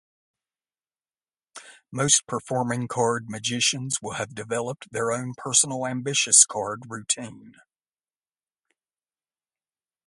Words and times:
Most 1.91 2.25
performing 2.25 2.87
card 2.87 3.29
magicians 3.29 3.99
will 4.01 4.13
have 4.13 4.33
developed 4.33 4.91
their 4.91 5.11
own 5.11 5.35
personal 5.37 5.85
Ambitious 5.85 6.43
Card 6.43 6.85
routine. 6.89 7.53